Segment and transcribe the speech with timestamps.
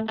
[0.00, 0.06] May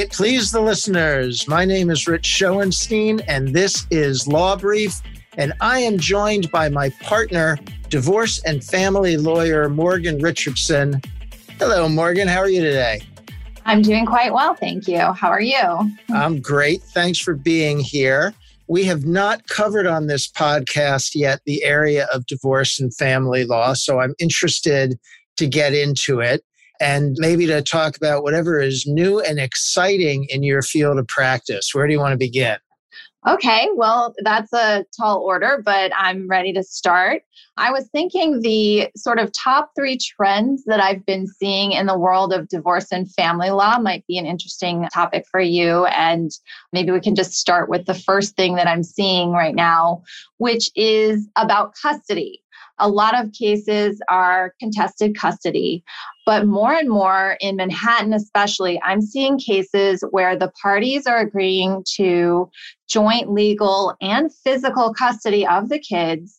[0.00, 5.00] it please the listeners, my name is Rich Schoenstein, and this is Law Brief.
[5.38, 7.58] And I am joined by my partner,
[7.88, 11.00] divorce and family lawyer Morgan Richardson.
[11.58, 12.28] Hello, Morgan.
[12.28, 13.00] How are you today?
[13.64, 14.98] I'm doing quite well, thank you.
[14.98, 15.90] How are you?
[16.10, 16.82] I'm great.
[16.82, 18.34] Thanks for being here.
[18.68, 23.72] We have not covered on this podcast yet the area of divorce and family law,
[23.72, 24.98] so I'm interested
[25.38, 26.44] to get into it
[26.80, 31.70] and maybe to talk about whatever is new and exciting in your field of practice.
[31.72, 32.58] Where do you want to begin?
[33.26, 37.22] Okay, well, that's a tall order, but I'm ready to start.
[37.56, 41.98] I was thinking the sort of top three trends that I've been seeing in the
[41.98, 45.86] world of divorce and family law might be an interesting topic for you.
[45.86, 46.30] And
[46.72, 50.04] maybe we can just start with the first thing that I'm seeing right now,
[50.36, 52.40] which is about custody.
[52.80, 55.82] A lot of cases are contested custody,
[56.26, 61.84] but more and more in Manhattan, especially, I'm seeing cases where the parties are agreeing
[61.96, 62.50] to
[62.88, 66.38] joint legal and physical custody of the kids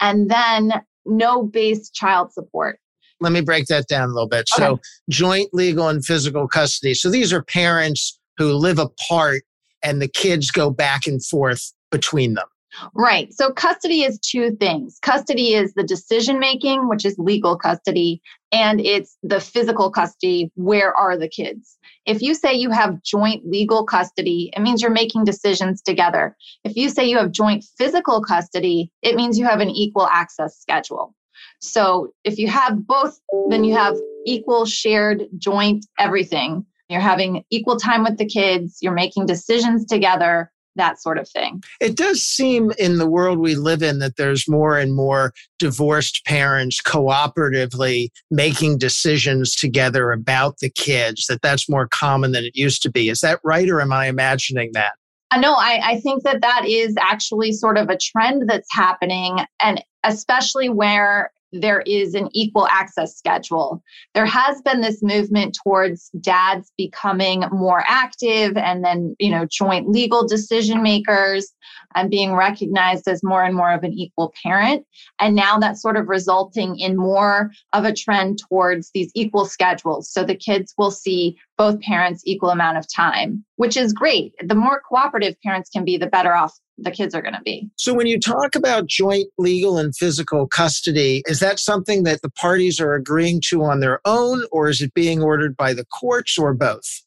[0.00, 0.72] and then
[1.06, 2.78] no base child support.
[3.20, 4.48] Let me break that down a little bit.
[4.54, 4.64] Okay.
[4.64, 6.94] So, joint legal and physical custody.
[6.94, 9.42] So, these are parents who live apart
[9.82, 12.46] and the kids go back and forth between them.
[12.94, 13.32] Right.
[13.32, 14.98] So custody is two things.
[15.00, 18.20] Custody is the decision making, which is legal custody,
[18.52, 20.50] and it's the physical custody.
[20.54, 21.78] Where are the kids?
[22.06, 26.36] If you say you have joint legal custody, it means you're making decisions together.
[26.64, 30.58] If you say you have joint physical custody, it means you have an equal access
[30.58, 31.14] schedule.
[31.60, 36.64] So if you have both, then you have equal shared joint everything.
[36.88, 41.62] You're having equal time with the kids, you're making decisions together that sort of thing.
[41.80, 46.24] It does seem in the world we live in that there's more and more divorced
[46.24, 52.82] parents cooperatively making decisions together about the kids, that that's more common than it used
[52.82, 53.10] to be.
[53.10, 54.92] Is that right, or am I imagining that?
[55.30, 59.40] Uh, no, I, I think that that is actually sort of a trend that's happening,
[59.60, 63.82] and especially where there is an equal access schedule.
[64.14, 69.88] There has been this movement towards dads becoming more active and then, you know, joint
[69.88, 71.52] legal decision makers
[71.94, 74.84] and being recognized as more and more of an equal parent.
[75.20, 80.10] And now that's sort of resulting in more of a trend towards these equal schedules.
[80.10, 84.34] So the kids will see both parents equal amount of time, which is great.
[84.42, 87.68] The more cooperative parents can be, the better off the kids are going to be.
[87.76, 92.30] So, when you talk about joint legal and physical custody, is that something that the
[92.30, 96.38] parties are agreeing to on their own, or is it being ordered by the courts,
[96.38, 97.02] or both?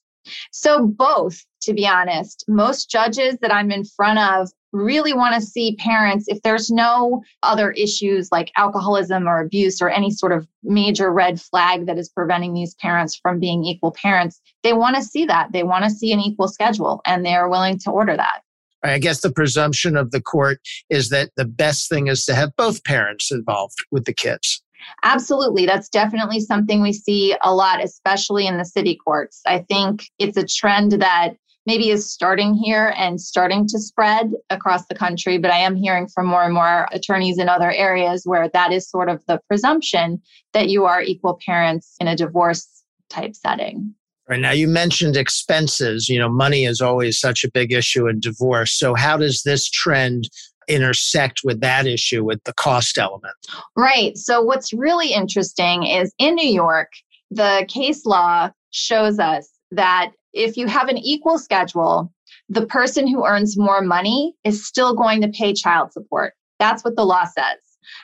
[0.51, 2.43] So, both, to be honest.
[2.49, 7.23] Most judges that I'm in front of really want to see parents, if there's no
[7.43, 12.09] other issues like alcoholism or abuse or any sort of major red flag that is
[12.09, 15.51] preventing these parents from being equal parents, they want to see that.
[15.51, 18.41] They want to see an equal schedule and they are willing to order that.
[18.83, 22.55] I guess the presumption of the court is that the best thing is to have
[22.55, 24.63] both parents involved with the kids.
[25.03, 25.67] Absolutely.
[25.67, 29.41] That's definitely something we see a lot, especially in the city courts.
[29.45, 31.35] I think it's a trend that
[31.65, 36.07] maybe is starting here and starting to spread across the country, but I am hearing
[36.07, 40.21] from more and more attorneys in other areas where that is sort of the presumption
[40.53, 43.93] that you are equal parents in a divorce type setting.
[44.27, 46.07] Right now, you mentioned expenses.
[46.07, 48.77] You know, money is always such a big issue in divorce.
[48.77, 50.29] So, how does this trend
[50.67, 53.35] intersect with that issue with the cost element?
[53.75, 54.17] Right.
[54.17, 56.91] So, what's really interesting is in New York,
[57.29, 62.11] the case law shows us that if you have an equal schedule,
[62.49, 66.33] the person who earns more money is still going to pay child support.
[66.59, 67.57] That's what the law says.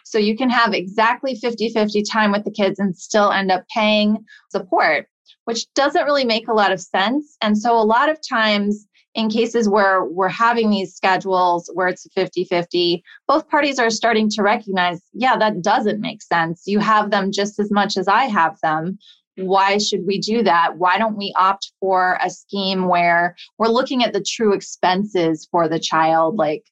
[0.04, 3.64] So you can have exactly 50 50 time with the kids and still end up
[3.74, 5.08] paying support
[5.48, 7.38] which doesn't really make a lot of sense.
[7.42, 12.06] And so, a lot of times, in cases where we're having these schedules where it's
[12.14, 16.64] 50 50, both parties are starting to recognize, yeah, that doesn't make sense.
[16.66, 19.00] You have them just as much as I have them
[19.38, 20.78] why should we do that?
[20.78, 25.70] Why don't we opt for a scheme where we're looking at the true expenses for
[25.70, 26.38] the child?
[26.38, 26.64] Like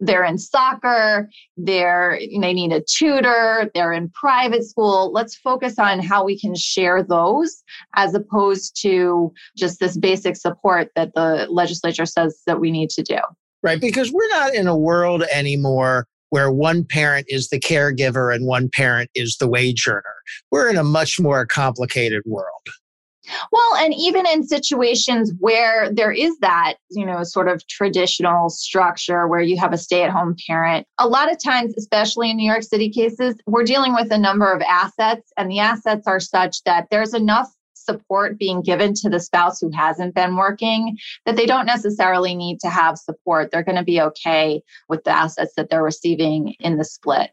[0.00, 5.12] they're in soccer, they're they need a tutor, they're in private school.
[5.12, 7.62] Let's focus on how we can share those
[7.94, 13.02] as opposed to just this basic support that the legislature says that we need to
[13.02, 13.18] do.
[13.62, 18.46] Right, because we're not in a world anymore where one parent is the caregiver and
[18.46, 20.02] one parent is the wage earner.
[20.50, 22.68] We're in a much more complicated world.
[23.52, 29.28] Well, and even in situations where there is that, you know, sort of traditional structure
[29.28, 32.50] where you have a stay at home parent, a lot of times, especially in New
[32.50, 36.62] York City cases, we're dealing with a number of assets, and the assets are such
[36.64, 37.48] that there's enough
[37.88, 42.60] support being given to the spouse who hasn't been working that they don't necessarily need
[42.60, 43.50] to have support.
[43.50, 47.30] They're going to be okay with the assets that they're receiving in the split.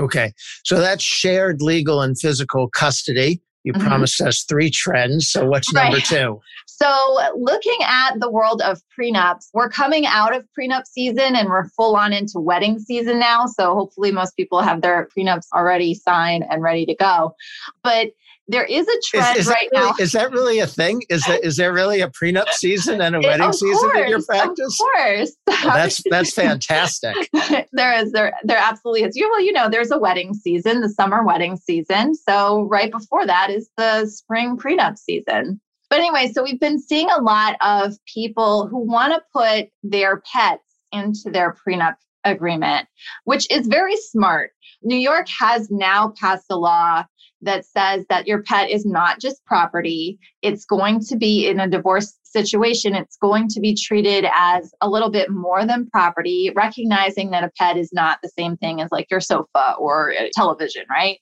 [0.00, 0.32] Okay.
[0.64, 3.40] So that's shared legal and physical custody.
[3.64, 3.86] You mm-hmm.
[3.86, 5.30] promised us three trends.
[5.30, 5.84] So what's right.
[5.84, 6.40] number two?
[6.66, 11.68] So, looking at the world of prenups, we're coming out of prenup season and we're
[11.68, 13.46] full on into wedding season now.
[13.46, 17.36] So, hopefully, most people have their prenups already signed and ready to go.
[17.84, 18.08] But
[18.52, 19.94] there is a trend is, is right really, now.
[19.98, 21.02] Is that really a thing?
[21.08, 24.08] Is that is there really a prenup season and a it, wedding season course, in
[24.08, 24.78] your practice?
[24.80, 25.36] Of course.
[25.64, 27.14] Well, that's that's fantastic.
[27.72, 29.16] there is there there absolutely is.
[29.16, 32.16] You well, you know, there's a wedding season, the summer wedding season.
[32.16, 35.60] So right before that is the spring prenup season.
[35.88, 40.22] But anyway, so we've been seeing a lot of people who want to put their
[40.32, 41.94] pets into their prenup
[42.24, 42.88] agreement,
[43.24, 44.50] which is very smart.
[44.82, 47.04] New York has now passed a law
[47.42, 50.18] that says that your pet is not just property.
[50.42, 54.88] It's going to be in a divorce situation, it's going to be treated as a
[54.88, 58.90] little bit more than property, recognizing that a pet is not the same thing as
[58.90, 61.18] like your sofa or uh, television, right?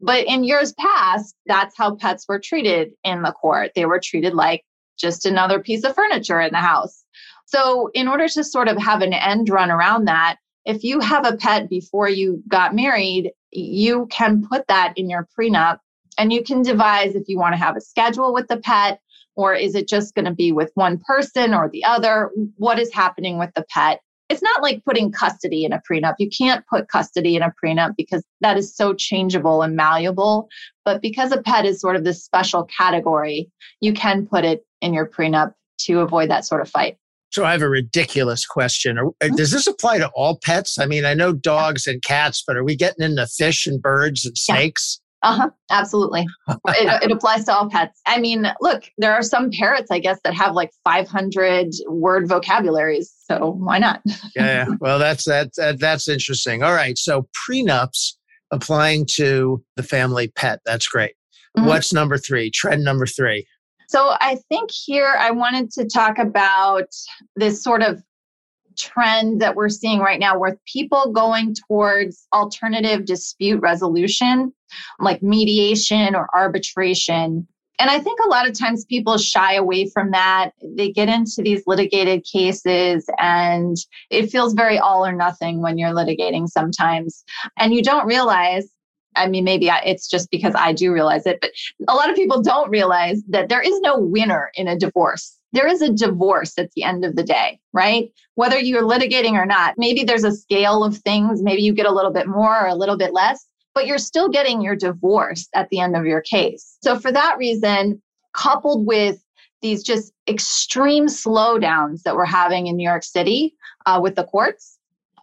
[0.00, 3.70] But in years past, that's how pets were treated in the court.
[3.74, 4.62] They were treated like
[4.98, 7.04] just another piece of furniture in the house.
[7.46, 11.26] So, in order to sort of have an end run around that, if you have
[11.26, 15.78] a pet before you got married, you can put that in your prenup
[16.18, 19.00] and you can devise if you want to have a schedule with the pet
[19.34, 22.30] or is it just going to be with one person or the other?
[22.56, 24.00] What is happening with the pet?
[24.28, 26.14] It's not like putting custody in a prenup.
[26.18, 30.48] You can't put custody in a prenup because that is so changeable and malleable.
[30.84, 33.50] But because a pet is sort of this special category,
[33.80, 36.96] you can put it in your prenup to avoid that sort of fight.
[37.32, 38.98] So I have a ridiculous question.
[38.98, 40.78] Uh, does this apply to all pets?
[40.78, 44.26] I mean, I know dogs and cats, but are we getting into fish and birds
[44.26, 44.98] and snakes?
[44.98, 45.02] Yeah.
[45.24, 45.50] Uh huh.
[45.70, 46.26] Absolutely.
[46.48, 48.00] it, it, applies to all pets.
[48.06, 53.14] I mean, look, there are some parrots, I guess, that have like 500 word vocabularies.
[53.30, 54.02] So why not?
[54.06, 54.66] yeah, yeah.
[54.80, 55.78] Well, that's that, that.
[55.78, 56.64] That's interesting.
[56.64, 56.98] All right.
[56.98, 58.14] So prenups
[58.50, 60.58] applying to the family pet.
[60.66, 61.12] That's great.
[61.56, 61.68] Mm-hmm.
[61.68, 62.50] What's number three?
[62.50, 63.46] Trend number three.
[63.92, 66.88] So I think here I wanted to talk about
[67.36, 68.02] this sort of
[68.78, 74.50] trend that we're seeing right now with people going towards alternative dispute resolution,
[74.98, 77.46] like mediation or arbitration.
[77.78, 80.52] And I think a lot of times people shy away from that.
[80.62, 83.76] They get into these litigated cases and
[84.08, 87.24] it feels very all or nothing when you're litigating sometimes.
[87.58, 88.71] And you don't realize
[89.16, 91.52] I mean, maybe it's just because I do realize it, but
[91.88, 95.38] a lot of people don't realize that there is no winner in a divorce.
[95.52, 98.10] There is a divorce at the end of the day, right?
[98.36, 101.42] Whether you're litigating or not, maybe there's a scale of things.
[101.42, 104.28] Maybe you get a little bit more or a little bit less, but you're still
[104.28, 106.78] getting your divorce at the end of your case.
[106.82, 108.00] So, for that reason,
[108.32, 109.22] coupled with
[109.60, 113.54] these just extreme slowdowns that we're having in New York City
[113.86, 114.78] uh, with the courts,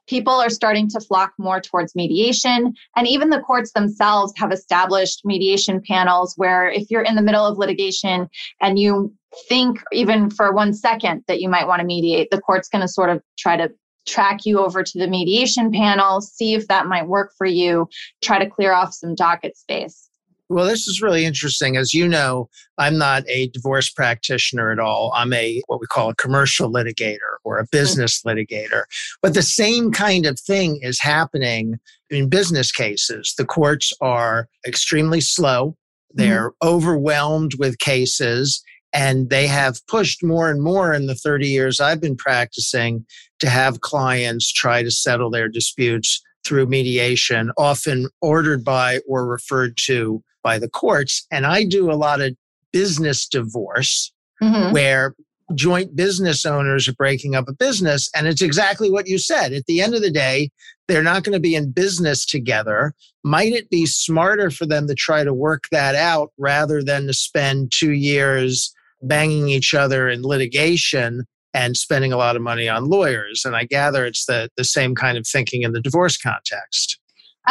[0.09, 2.73] people are starting to flock more towards mediation.
[2.95, 7.45] And even the courts themselves have established mediation panels where if you're in the middle
[7.45, 8.27] of litigation
[8.59, 9.13] and you
[9.47, 12.87] think even for one second that you might want to mediate, the court's going to
[12.87, 13.69] sort of try to
[14.07, 17.87] track you over to the mediation panel, see if that might work for you,
[18.23, 20.08] try to clear off some docket space.
[20.49, 21.77] Well, this is really interesting.
[21.77, 25.13] As you know, I'm not a divorce practitioner at all.
[25.15, 27.77] I'm a what we call a commercial litigator or a mm-hmm.
[27.77, 28.83] business litigator.
[29.21, 31.75] But the same kind of thing is happening
[32.09, 33.35] in business cases.
[33.37, 35.77] The courts are extremely slow.
[36.11, 36.67] They're mm-hmm.
[36.67, 42.01] overwhelmed with cases and they have pushed more and more in the 30 years I've
[42.01, 43.05] been practicing
[43.39, 49.77] to have clients try to settle their disputes through mediation, often ordered by or referred
[49.85, 51.25] to by the courts.
[51.31, 52.35] And I do a lot of
[52.71, 54.73] business divorce mm-hmm.
[54.73, 55.15] where
[55.55, 58.09] joint business owners are breaking up a business.
[58.15, 59.53] And it's exactly what you said.
[59.53, 60.51] At the end of the day,
[60.87, 62.93] they're not going to be in business together.
[63.23, 67.13] Might it be smarter for them to try to work that out rather than to
[67.13, 72.89] spend two years banging each other in litigation and spending a lot of money on
[72.89, 73.43] lawyers?
[73.45, 76.98] And I gather it's the, the same kind of thinking in the divorce context.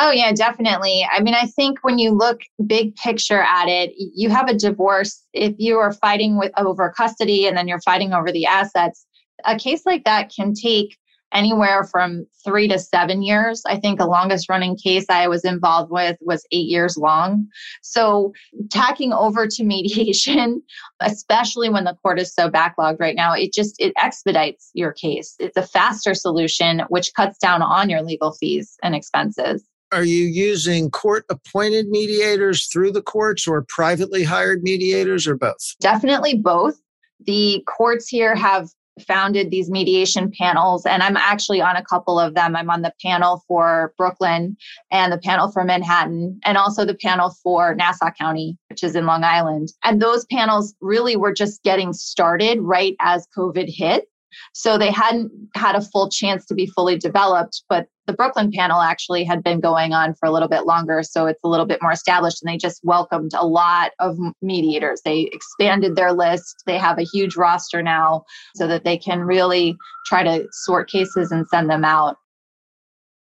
[0.00, 1.05] Oh, yeah, definitely.
[1.11, 5.26] I mean, I think when you look big picture at it, you have a divorce.
[5.33, 9.05] If you are fighting with over custody and then you're fighting over the assets,
[9.45, 10.97] a case like that can take
[11.33, 13.61] anywhere from three to seven years.
[13.67, 17.49] I think the longest running case I was involved with was eight years long.
[17.83, 18.33] So,
[18.71, 20.62] tacking over to mediation,
[21.00, 25.35] especially when the court is so backlogged right now, it just it expedites your case.
[25.40, 29.64] It's a faster solution, which cuts down on your legal fees and expenses.
[29.90, 35.75] Are you using court appointed mediators through the courts or privately hired mediators or both?
[35.80, 36.78] Definitely both.
[37.26, 38.68] The courts here have
[39.07, 42.57] founded these mediation panels, and I'm actually on a couple of them.
[42.57, 44.57] I'm on the panel for Brooklyn
[44.90, 49.07] and the panel for Manhattan, and also the panel for Nassau County, which is in
[49.07, 49.73] Long Island.
[49.85, 54.07] And those panels really were just getting started right as COVID hit.
[54.52, 58.80] So they hadn't had a full chance to be fully developed, but the Brooklyn panel
[58.80, 61.02] actually had been going on for a little bit longer.
[61.02, 62.42] So it's a little bit more established.
[62.42, 65.02] And they just welcomed a lot of mediators.
[65.04, 66.62] They expanded their list.
[66.66, 68.25] They have a huge roster now
[68.57, 69.76] so that they can really
[70.07, 72.16] try to sort cases and send them out.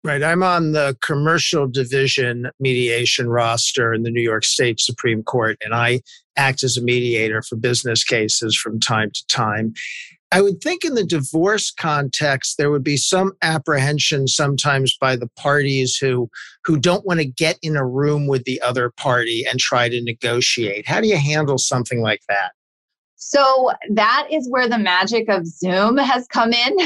[0.05, 0.21] Right.
[0.21, 5.73] I'm on the commercial division mediation roster in the New York State Supreme Court, and
[5.73, 6.01] I
[6.35, 9.73] act as a mediator for business cases from time to time.
[10.33, 15.29] I would think in the divorce context, there would be some apprehension sometimes by the
[15.37, 16.27] parties who,
[16.65, 20.01] who don't want to get in a room with the other party and try to
[20.01, 20.87] negotiate.
[20.87, 22.53] How do you handle something like that?
[23.15, 26.77] So that is where the magic of Zoom has come in.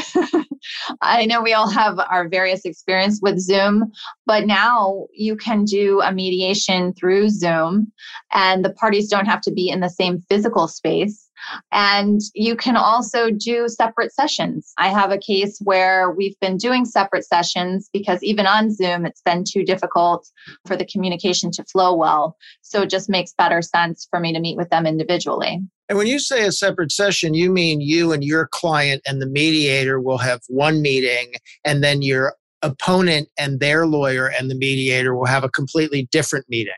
[1.02, 3.94] I know we all have our various experience with Zoom,
[4.26, 7.94] but now you can do a mediation through Zoom
[8.34, 11.27] and the parties don't have to be in the same physical space.
[11.72, 14.74] And you can also do separate sessions.
[14.78, 19.22] I have a case where we've been doing separate sessions because even on Zoom, it's
[19.22, 20.28] been too difficult
[20.66, 22.38] for the communication to flow well.
[22.62, 25.62] So it just makes better sense for me to meet with them individually.
[25.90, 29.28] And when you say a separate session, you mean you and your client and the
[29.28, 35.16] mediator will have one meeting, and then your opponent and their lawyer and the mediator
[35.16, 36.74] will have a completely different meeting.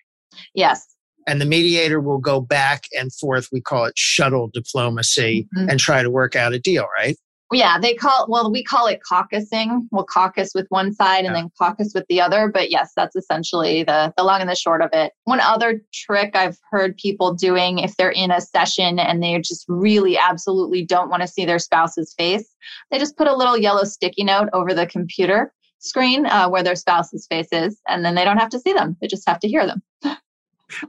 [0.53, 0.85] Yes.
[1.29, 3.49] And the mediator will go back and forth.
[3.51, 5.69] We call it shuttle diplomacy mm-hmm.
[5.69, 7.15] and try to work out a deal, right?
[7.51, 11.49] yeah they call well we call it caucusing we'll caucus with one side and then
[11.57, 14.89] caucus with the other but yes that's essentially the, the long and the short of
[14.93, 19.39] it one other trick i've heard people doing if they're in a session and they
[19.39, 22.53] just really absolutely don't want to see their spouse's face
[22.91, 26.75] they just put a little yellow sticky note over the computer screen uh, where their
[26.75, 29.47] spouse's face is and then they don't have to see them they just have to
[29.47, 29.81] hear them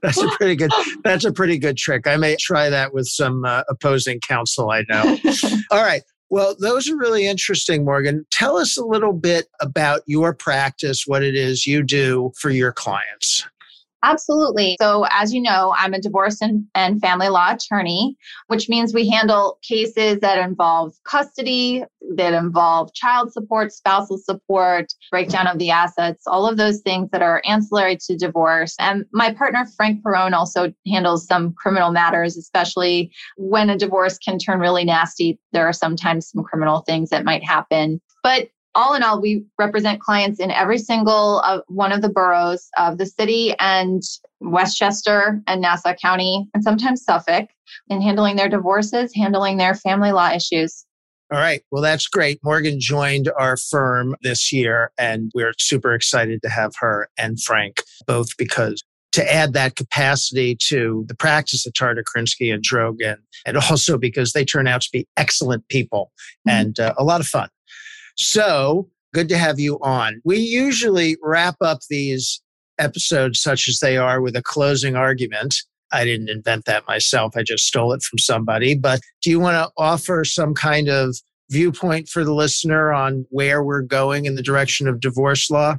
[0.02, 0.70] that's a pretty good
[1.04, 4.84] that's a pretty good trick i may try that with some uh, opposing counsel i
[4.88, 5.18] know
[5.70, 8.24] all right well, those are really interesting, Morgan.
[8.30, 12.72] Tell us a little bit about your practice, what it is you do for your
[12.72, 13.44] clients.
[14.02, 14.76] Absolutely.
[14.80, 18.16] So, as you know, I'm a divorce and, and family law attorney,
[18.46, 21.84] which means we handle cases that involve custody,
[22.16, 27.22] that involve child support, spousal support, breakdown of the assets, all of those things that
[27.22, 28.74] are ancillary to divorce.
[28.78, 34.38] And my partner, Frank Perrone, also handles some criminal matters, especially when a divorce can
[34.38, 35.38] turn really nasty.
[35.52, 38.00] There are sometimes some criminal things that might happen.
[38.22, 42.68] But all in all, we represent clients in every single uh, one of the boroughs
[42.76, 44.02] of the city and
[44.40, 47.48] Westchester and Nassau County, and sometimes Suffolk,
[47.88, 50.86] in handling their divorces, handling their family law issues.
[51.32, 51.62] All right.
[51.70, 52.40] Well, that's great.
[52.42, 57.82] Morgan joined our firm this year, and we're super excited to have her and Frank,
[58.06, 63.56] both because to add that capacity to the practice of Tarter Krinsky and Drogin, and
[63.56, 66.12] also because they turn out to be excellent people
[66.48, 66.60] mm-hmm.
[66.60, 67.48] and uh, a lot of fun.
[68.20, 70.20] So good to have you on.
[70.24, 72.42] We usually wrap up these
[72.78, 75.54] episodes, such as they are, with a closing argument.
[75.90, 78.76] I didn't invent that myself, I just stole it from somebody.
[78.76, 81.16] But do you want to offer some kind of
[81.50, 85.76] viewpoint for the listener on where we're going in the direction of divorce law?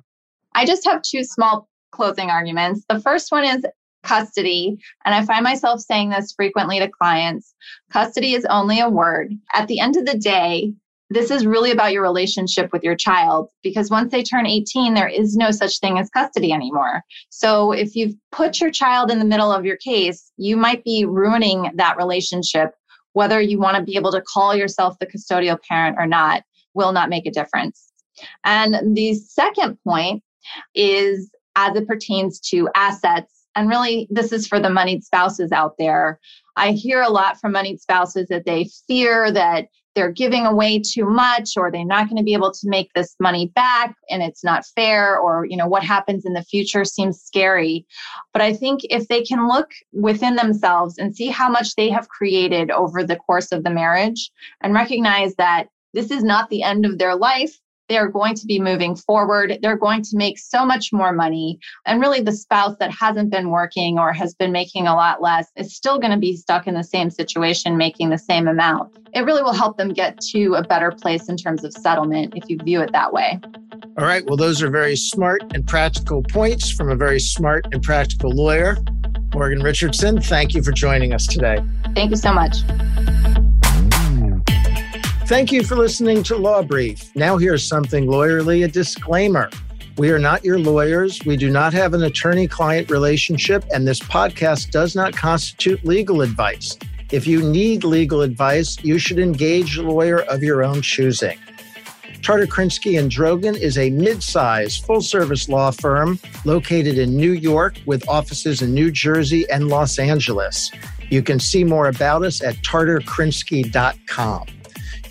[0.53, 2.83] I just have two small closing arguments.
[2.89, 3.63] The first one is
[4.03, 4.79] custody.
[5.05, 7.53] And I find myself saying this frequently to clients
[7.91, 9.31] custody is only a word.
[9.53, 10.73] At the end of the day,
[11.11, 15.09] this is really about your relationship with your child because once they turn 18, there
[15.09, 17.03] is no such thing as custody anymore.
[17.29, 21.03] So if you've put your child in the middle of your case, you might be
[21.05, 22.71] ruining that relationship.
[23.11, 26.93] Whether you want to be able to call yourself the custodial parent or not will
[26.93, 27.91] not make a difference.
[28.45, 30.23] And the second point
[30.75, 33.47] is as it pertains to assets.
[33.55, 36.21] And really, this is for the moneyed spouses out there.
[36.55, 41.05] I hear a lot from moneyed spouses that they fear that they're giving away too
[41.05, 44.43] much or they're not going to be able to make this money back and it's
[44.43, 47.85] not fair or you know what happens in the future seems scary.
[48.33, 52.09] But i think if they can look within themselves and see how much they have
[52.09, 54.31] created over the course of the marriage
[54.61, 57.59] and recognize that this is not the end of their life
[57.91, 59.59] they are going to be moving forward.
[59.61, 61.59] They're going to make so much more money.
[61.85, 65.51] And really, the spouse that hasn't been working or has been making a lot less
[65.57, 68.97] is still going to be stuck in the same situation, making the same amount.
[69.13, 72.49] It really will help them get to a better place in terms of settlement if
[72.49, 73.41] you view it that way.
[73.97, 74.25] All right.
[74.25, 78.77] Well, those are very smart and practical points from a very smart and practical lawyer.
[79.33, 81.59] Morgan Richardson, thank you for joining us today.
[81.93, 82.55] Thank you so much.
[85.31, 87.15] Thank you for listening to Law Brief.
[87.15, 89.49] Now, here's something lawyerly a disclaimer.
[89.95, 91.21] We are not your lawyers.
[91.25, 96.21] We do not have an attorney client relationship, and this podcast does not constitute legal
[96.21, 96.77] advice.
[97.13, 101.39] If you need legal advice, you should engage a lawyer of your own choosing.
[102.21, 108.05] Tarter Krinsky and Drogin is a mid-sized full-service law firm located in New York with
[108.09, 110.71] offices in New Jersey and Los Angeles.
[111.09, 114.45] You can see more about us at tarterkrinsky.com.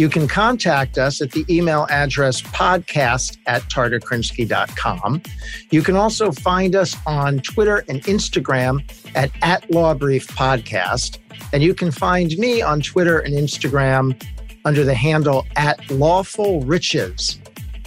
[0.00, 5.22] You can contact us at the email address podcast at tarterkrinsky.com.
[5.70, 8.80] You can also find us on Twitter and Instagram
[9.14, 11.18] at, at Lawbrief Podcast.
[11.52, 14.18] And you can find me on Twitter and Instagram
[14.64, 17.38] under the handle at Lawful Riches.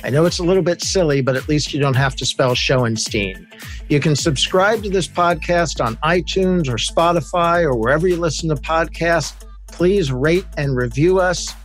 [0.03, 2.53] I know it's a little bit silly, but at least you don't have to spell
[2.53, 3.47] Schoenstein.
[3.89, 8.55] You can subscribe to this podcast on iTunes or Spotify or wherever you listen to
[8.55, 9.33] podcasts.
[9.65, 11.55] Please rate and review us.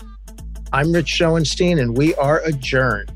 [0.71, 3.11] I'm Rich Schoenstein, and we are adjourned.